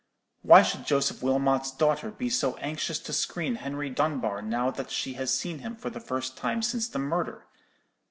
[0.41, 5.13] Why should Joseph Wilmot's daughter be so anxious to screen Henry Dunbar now that she
[5.13, 7.45] has seen him for the first time since the murder?